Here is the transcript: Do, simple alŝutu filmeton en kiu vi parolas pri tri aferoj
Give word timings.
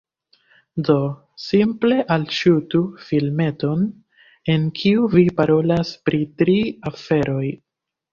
Do, 0.85 0.93
simple 1.47 1.97
alŝutu 2.15 2.81
filmeton 3.09 3.83
en 4.53 4.65
kiu 4.79 5.05
vi 5.17 5.27
parolas 5.43 5.93
pri 6.09 6.23
tri 6.41 6.57
aferoj 6.93 7.45